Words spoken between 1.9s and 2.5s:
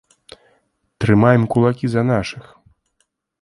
за нашых!